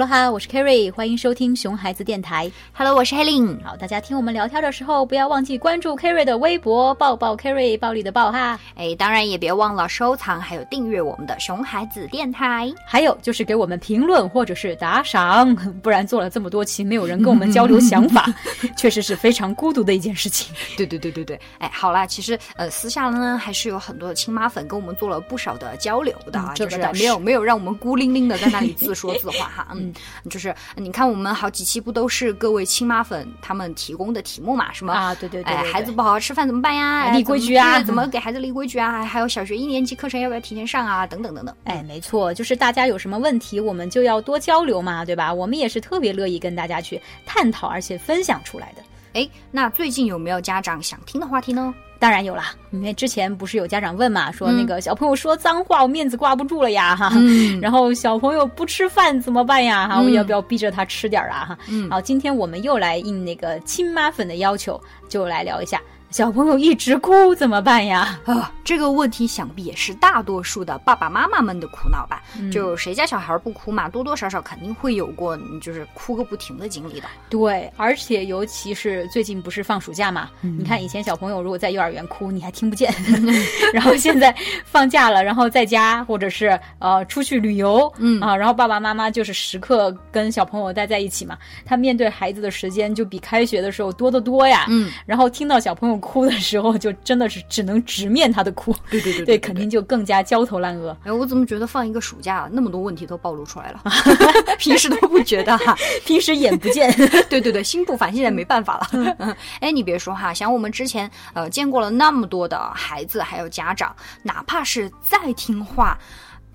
[0.00, 2.50] Hello 哈，我是 Kerry，欢迎收听熊孩子电台。
[2.72, 3.62] Hello，我是 Helen。
[3.62, 8.58] 好，大家听我们聊天的时候，不要忘记关注 Kerry 的微博，抱抱 Kerry，暴力的抱哈。
[8.76, 12.72] 哎，当然也别忘了收藏还有订阅我们的熊孩子电台。
[12.86, 18.24] 还有就是给我们评论或者是打赏， 不然做了这么多期，没有人跟我们交流想法，
[18.78, 20.50] 确实是非常孤独的一件事情。
[20.78, 29.66] 对对对对对，哎，好啦，其实呃，私下呢还是有很多的亲妈粉跟我们做了不少的交流的，啊，就是没有没有让我们孤零零的在那里自说自话哈。
[29.76, 29.89] 嗯，
[30.28, 34.72] 就是你看我们好几期不都是各位亲妈粉他们提供的题目嘛？
[34.72, 37.00] 什么啊对对对对对哎，孩子不好好吃饭怎么办呀？
[37.02, 39.04] 哎立规矩啊怎么对怎么给孩子立规矩啊？
[39.04, 41.06] 还有小学一年级课程要不要提前上啊？
[41.06, 41.54] 等等等等。
[41.64, 45.32] 哎，没错，就是大家有什么问题，我们就要多交流嘛，对吧？
[45.32, 48.82] 我们也是特别乐意跟大家去探讨，而且分享出来的。
[49.14, 51.74] 哎，那最近有没有家长想听的话题呢？
[52.00, 57.60] 当然有啦，因为之前不是有家长问嘛，说那个小朋友说脏话，我面子挂不住了呀，哈、嗯。
[57.62, 59.86] 然后小朋友不吃饭怎么办呀？
[59.86, 60.04] 哈、嗯。
[60.06, 61.44] 我要不要逼着他吃点儿啊？
[61.50, 61.90] 哈、嗯。
[61.90, 65.78] 好，今天我们又来应那个亲妈粉的要求，就来聊一下
[66.10, 68.18] 小朋友一直哭怎么办呀？
[68.24, 72.20] 啊，这个问题想必也是大多数的爸爸妈妈们的苦恼吧？
[72.50, 77.06] 就谁家小孩不哭嘛，多多少少肯定会有过，嗯就是哭个不停的经历的。
[77.28, 82.92] 对，而且尤其是最近不是放暑假嘛，你看以前小朋友如果在幼儿园哭，你还听不见，
[83.72, 88.20] 然后现在放假了，然后在家或者是呃出去旅游，嗯。
[88.20, 100.96] 啊，然后爸爸妈妈就是时刻跟小朋友待在一起嘛，他面对孩子的时间就比开学的时候多得多呀，嗯，然后听到小朋友哭的时候，就真的是只能直面他的哭，对对对对，肯定就更加焦头烂额。
[101.04, 103.82] 哎，我怎么觉得放一个暑假，那么多问题都暴露出来了？
[104.58, 105.76] 平时都不觉得哈。
[106.04, 106.90] 平时眼不见，
[107.28, 108.88] 对对对，心不烦，现在没办法了。
[109.18, 115.96] 嗯，哎，你别说哈，想我们之前呃见过了那么多的孩子，还有家长，哪怕是再听话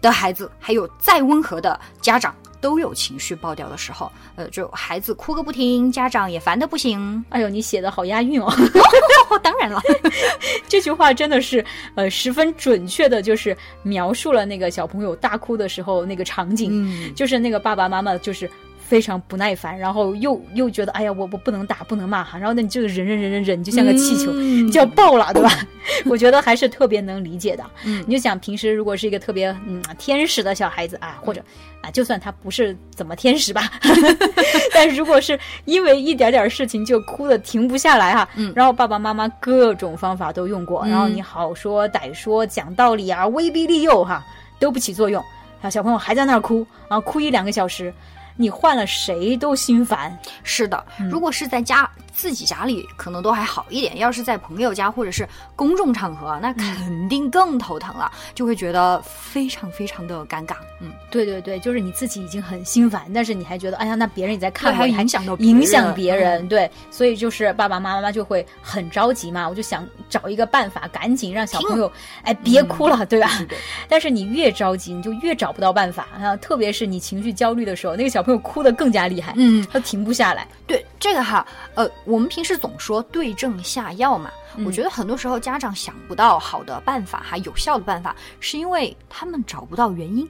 [0.01, 2.33] 的孩子，还有再温和的家长。
[2.65, 7.23] 都有情绪爆掉的时候，呃，就孩子哭个不停，家长也烦的不行。
[7.29, 8.51] 哎呦，你写的好押韵哦。
[9.29, 9.79] 哦， 当然了，
[10.67, 18.49] 这句话真的是呃十分准确的，就是描述了那个小朋友大哭的时候那个场景，嗯，就是那个爸爸妈妈就是。
[18.87, 25.49] 非常不耐烦，然后又又觉得，哎呀，我我不能打，不能骂哈，然后那你这个忍忍忍忍忍，就像个气球，嗯 就要爆了，对吧？
[26.05, 27.63] 我觉得还是特别能理解的。
[27.83, 31.41] 嗯你就想平时如果是一个特别嗯天使的小孩子啊，或者
[31.81, 33.71] 啊，就算他不是怎么天使吧，
[34.73, 44.23] 但如果是因为一点点事情就哭的停不下来哈、嗯然后爸爸妈妈各种方法都用过，嗯然后你好说歹说讲道理啊，威逼利诱哈、
[44.59, 45.23] 都不起作用，
[45.61, 47.91] 啊，小朋友还在那儿哭，然后哭一两个小时。
[48.35, 51.09] 你换了谁都心烦，是的，嗯。
[51.09, 60.55] 如果是在家自己家里，可能都还好一点；要是在朋友家或者是公众场合，那肯定更头疼了，就会觉得非常非常的尴尬。
[60.81, 71.91] 嗯，对对对，就是你自己已经很心烦，但是你还觉得，哎呀，那别人也在看我，还影响到别影响人别人，对，所以就是爸爸妈妈就会很着急嘛，我就想找一个办法，赶紧让小朋友，
[72.23, 73.29] 哎，别哭了，对吧？
[73.89, 80.47] 但是你越着急，你就越找不到办法啊，特别是你情绪焦虑的时候，那个小朋友哭的更加厉害，嗯，他停不下来。
[80.67, 81.45] 对这个哈，
[81.75, 90.27] 呃，我们平时总说对症下药嘛，嗯我觉得很多时候家长想不到好的办法，哈有效的办法，是因为他们找不到原因。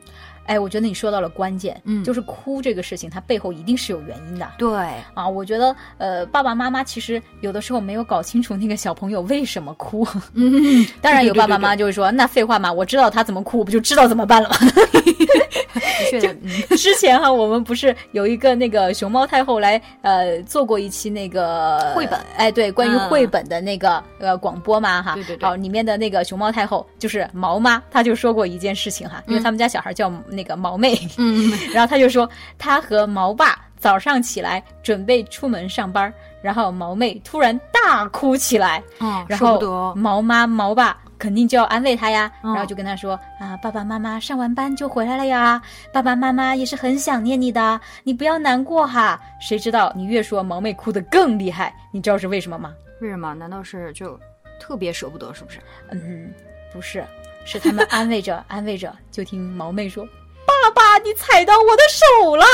[0.47, 4.45] 哎，我觉得你说到了关键，嗯就是哭这个事情，它背后一定是有原因的。
[4.57, 4.69] 对，
[5.13, 10.05] 啊，我觉得，呃，爸爸妈妈其实有的时候没有搞清楚那个小朋友为什么哭。
[10.33, 14.57] 嗯， 当然有爸爸妈妈就会说，那废话嘛，我知道他怎么哭，我不就知道怎么办了吗？
[15.73, 16.49] 的确的，嗯。
[16.77, 25.47] 之前哈，我们不是有一个那个熊猫太后来呃做过一期那个绘本，哎，对，关于嗯绘本的那个、呃广播嘛哈，对对对。
[25.47, 36.11] 好，里面的那个熊猫太后就是毛妈，她就说过一件事情哈，因为他们家小孩叫那个毛妹，嗯， 然后她就说她和毛爸早上起来准备出门上班，
[36.41, 45.61] 然后毛妹突然大哭起来，嗯，然后毛妈毛爸肯定就要安慰他呀，嗯然后就跟他说啊，爸爸妈妈上完班就回来了呀，
[45.93, 49.19] 爸爸妈妈也是很想念你的，你不要难过哈。
[49.39, 52.73] 谁知道你越说毛妹哭得更厉害，你知道是为什么吗？
[53.01, 53.33] 为什么？
[53.33, 54.19] 难道是就
[54.59, 55.59] 特别舍不得，是不是？
[55.91, 56.33] 嗯，
[56.71, 57.05] 不是，
[57.45, 60.05] 是他们安慰着 安慰着，就听毛妹说
[60.45, 62.45] ：“爸爸，你踩到我的手了。”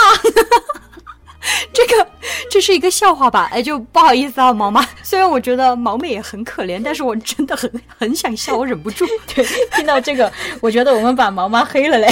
[1.73, 2.07] 这个
[2.49, 3.49] 这是一个笑话吧？
[3.51, 4.85] 哎，就不好意思啊，毛妈。
[5.03, 9.05] 虽然我觉得毛妹也很可怜，但是我真的很很想笑，我忍不住。
[9.33, 9.43] 对，
[9.75, 12.07] 听到这个，我觉得我们把毛妈黑了嘞。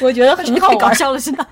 [0.00, 1.46] 我觉得很好搞笑了，是吧？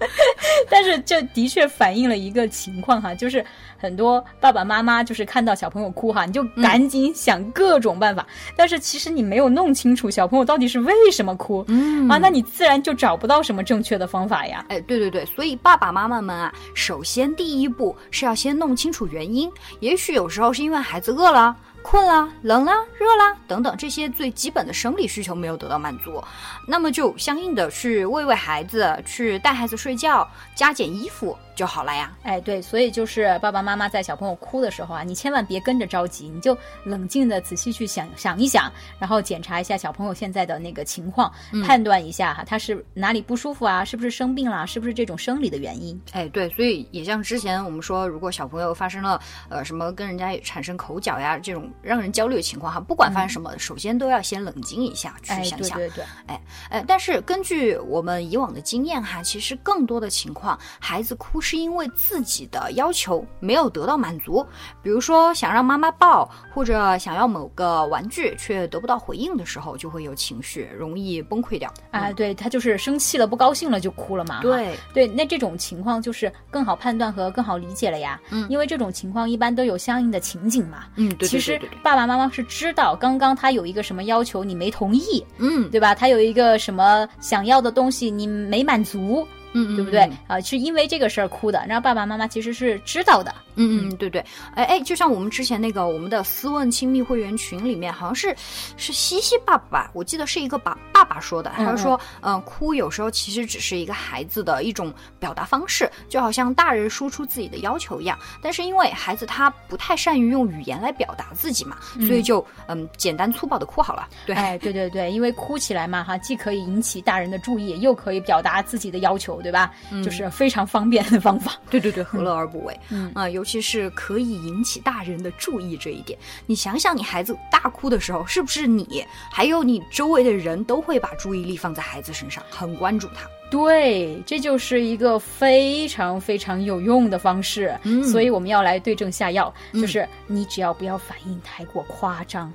[0.69, 3.44] 但是这的确反映了一个情况哈，就是
[3.84, 8.26] 很多爸爸妈妈就是看到小朋友哭哈，你就赶紧想各种办法，
[8.56, 14.64] 但是其实你没有弄清楚小朋友到底是为什么哭，嗯啊，那你自然就找不到什么正确的方法呀。
[14.70, 21.54] 哎，对对对，所以爸爸妈妈们啊，首先第一步是要先弄清楚原因，也许有时候是因为孩子饿了。
[21.87, 26.19] 困啦、冷啦、热啦等等这些最基本的生理需求没有得到满足，
[26.66, 31.37] 那么就相应的去喂喂孩子，去带孩子睡觉，加减衣服。
[31.54, 41.32] 就好了呀，哎，对，所以就是爸爸妈妈在小朋友哭的时候啊，你千万别跟着着急，你就冷静的仔细去想想一想，然后检查一下小朋友现在的那个情况，
[41.64, 46.00] 判断一下哈，他是哪里不舒服啊，是不是生病了，是不是这种生理的原因？
[46.10, 56.40] 哎，对，所以也像之前我们说，如果小朋友发生了呃什么跟人家产生口角呀这种让人焦虑的情况哈，不管发生什么，首先都要先冷静一下去想想，对对对，哎
[56.70, 61.40] 哎，但是根据我们以往的经验哈，其实更多的情况，孩子哭。
[61.44, 64.44] 是因为自己的要求没有得到满足，
[64.82, 71.73] 比如说想让妈妈抱，或者想要某个玩具却得不到回应的时候，就会有情绪，容易崩溃掉。
[71.91, 74.41] 啊，对他就是生气了，不高兴了就哭了嘛。
[74.41, 78.19] 对对，那这种情况就是更好判断和更好理解了呀。
[78.31, 80.85] 嗯，因为这种情况一般都有相应的情景嘛。
[80.97, 81.29] 嗯，对。
[81.29, 85.94] 其实爸爸妈妈是知道，刚刚他有一个什么要求你没同意，嗯，对吧？
[85.94, 89.26] 他有一个什么想要的东西你没满足。
[89.54, 90.40] 嗯，对不对啊？
[90.40, 93.34] 是因为这个事儿哭的，然后爸爸妈妈其实是知道的。
[93.56, 94.24] 嗯嗯，对对。
[94.54, 98.34] 哎哎，就像我们之前那个我们的私问亲密会员群里面，好像是
[98.76, 108.18] 是西西爸爸，我记得是一个爸爸爸说的，他就说，嗯，哭有时候其实只是一个孩子的一种表达方式，就好像大人输出自己的要求一样。
[108.42, 114.08] 但是因为孩子他不太善于用语言来表达自己嘛，所以就嗯简单粗暴的哭好了。
[114.26, 119.34] 对，哎，对对对，因为哭起来嘛哈，既可以引起大人的注意，又可以表达自己的要求。
[119.44, 119.70] 对吧？
[120.02, 121.52] 就是非常方便的方法。
[121.68, 122.80] 对对对，何乐而不为？
[122.88, 126.19] 嗯啊，尤其是可以引起大人的注意这一点。
[126.46, 133.29] 你想想，你孩子大哭的时候，是不是你还有你周围的人都会把注意力放在孩子身上，很关注他？
[133.50, 137.79] 对，这就是一个非常非常有用的方式。
[137.82, 142.50] 嗯，所以我们要来对症下药，就是你只要不要反应太过夸张。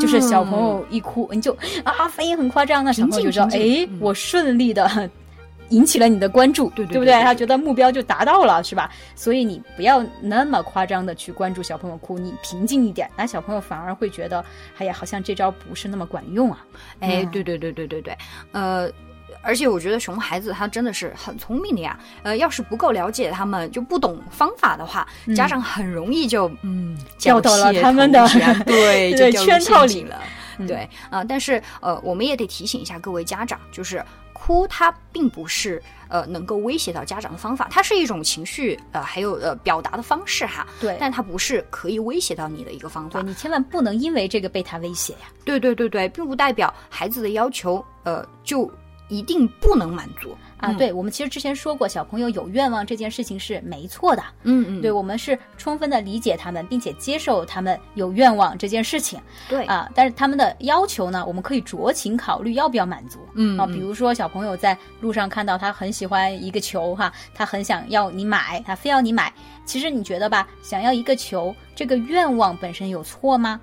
[0.00, 1.52] 就是小朋友一哭，你就
[1.82, 5.10] 啊反应很夸张，那小朋友就知道，哎，我顺利的。
[5.70, 7.12] 引起了你的关注，对对不对？
[7.22, 8.90] 他觉得目标就达到了，是吧？
[9.14, 14.44] 所以你不要那么夸张的去关注小朋友哭，你平静一点，那小朋友反而会觉得，
[14.78, 16.64] 哎呀，好像这招不是那么管用啊。
[17.00, 18.16] 哎，对对对对对对，
[18.52, 18.90] 呃，
[19.42, 21.98] 而且我觉得熊孩子他真的是很聪明的呀。
[22.22, 25.06] 呃，要是不够了解他们，就不懂方法的话，
[25.36, 28.26] 家长很容易就嗯掉到了他们的
[28.64, 30.18] 对对圈套里了。
[30.66, 34.02] 对啊，但是呃，我们也得提醒一下各位家长，就是。
[34.38, 40.66] 哭，它并不是呃能够威胁到家长的方法，它是一种情绪呃还有呃表达的方式哈。
[40.80, 43.20] 对，但它不是可以威胁到你的一个方法。
[43.20, 45.28] 对你千万不能因为这个被他威胁呀。
[45.44, 48.70] 对对对对，并不代表孩子的要求呃就
[49.08, 50.36] 一定不能满足。
[50.58, 54.22] 啊，对，我们其实之前说过，小朋友有愿望这件事情是没错的。
[54.42, 59.20] 嗯嗯，对，我们是充分的理解他们，并且接受他们有愿望这件事情。
[59.48, 63.20] 对啊，但是他们的要求呢，我们可以酌情考虑要不要满足。
[63.34, 69.32] 嗯啊，比如说小朋友在路上看到他很喜欢一个球哈，他很想要你买，他非要你买。
[69.64, 73.60] 其实你觉得吧，想要一个球，这个愿望本身有错吗？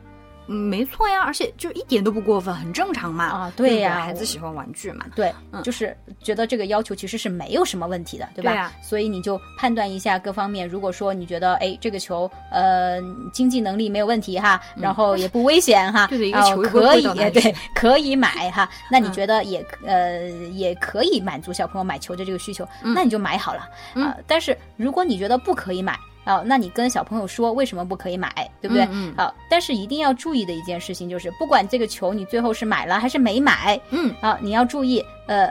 [0.47, 3.25] 嗯，没错呀，而且就一点都不过分，很正常嘛。
[3.25, 5.05] 啊，对呀，孩子喜欢玩具嘛。
[5.15, 5.33] 对，
[5.63, 8.51] 就是觉得这个要求其实是没有什么问题的，对吧？
[8.51, 8.71] 对呀。
[8.81, 12.99] 所以你就判断一下各方面，如果说你觉得哎这个球呃
[13.33, 24.15] 经济能力没有问题哈，然后也不危险哈， 对的一个球可以对可以买哈，那你觉得也呃也可以满足小朋友买球的这个需求，那你就买好了啊。
[24.27, 25.97] 但是如果你觉得不可以买。
[26.25, 28.29] 啊，那你跟小朋友说为什么不可以买，
[28.59, 28.85] 对不对？
[28.91, 29.13] 嗯。
[29.15, 35.49] 好，但是一定要注意的一件事情就是，不管这个球你最后是买了还是没买，嗯，啊，你要注意，呃，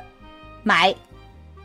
[0.62, 0.94] 买。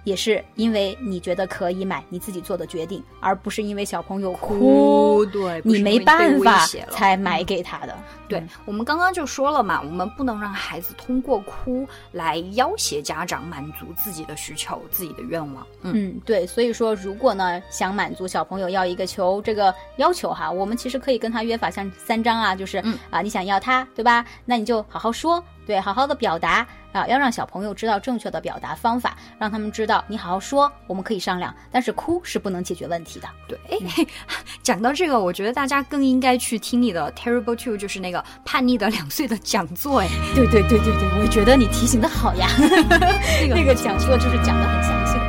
[0.04, 7.96] 也是因为你觉得可以买，你自己做的决定，而不是因为小朋友哭，对，你没办法才买给他的。
[8.28, 15.66] 对我们刚刚就说了嘛，我们不能让孩子通过哭来要挟家长满足自己的需求、自己的愿望。
[15.82, 22.78] 嗯，对，所以说如果呢想满足小朋友要一个球这个要求哈，我们其实可以跟他约法像三章啊，就是
[23.10, 24.24] 啊，你想要它，对吧？
[24.46, 25.44] 那你就好好说。
[25.70, 33.30] 对对，好好的表达啊，要让小朋友知道正确的表达方法，让他们知道你好好说，我们可以商量，但是哭是不能解决问题的。
[33.48, 33.58] 对，
[34.64, 40.00] 讲到这个，我觉得大家更应该去听你的 Terrible Two，就是那个叛逆的两岁的讲座。
[40.00, 45.29] 哎，对对对对对，我觉得你提醒的好呀， 那个 那个讲座就是讲的很详。